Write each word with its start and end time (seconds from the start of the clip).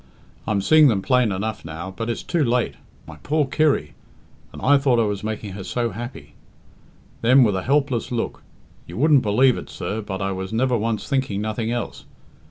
I'm 0.47 0.61
seeing 0.61 0.87
them 0.87 1.03
plain 1.03 1.31
enough 1.31 1.63
now. 1.63 1.93
But 1.95 2.09
it's 2.09 2.23
too 2.23 2.43
late! 2.43 2.73
My 3.05 3.17
poor 3.17 3.45
Kirry! 3.45 3.93
And 4.51 4.59
I 4.59 4.79
thought 4.79 4.97
I 4.99 5.03
was 5.03 5.23
making 5.23 5.51
her 5.51 5.63
so 5.63 5.91
happy!" 5.91 6.33
Then, 7.21 7.43
with 7.43 7.55
a 7.55 7.61
helpless 7.61 8.11
look, 8.11 8.41
"You 8.87 8.97
wouldn't 8.97 9.21
believe 9.21 9.59
it, 9.59 9.69
sir, 9.69 10.01
but 10.01 10.19
I 10.19 10.31
was 10.31 10.51
never 10.51 10.75
once 10.75 11.07
thinking 11.07 11.39
nothing 11.39 11.69
else. 11.69 12.05